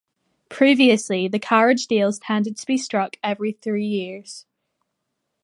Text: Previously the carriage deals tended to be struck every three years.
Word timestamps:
Previously 0.49 1.27
the 1.27 1.37
carriage 1.37 1.85
deals 1.85 2.17
tended 2.17 2.57
to 2.57 2.65
be 2.65 2.75
struck 2.75 3.17
every 3.23 3.51
three 3.51 3.85
years. 3.85 4.47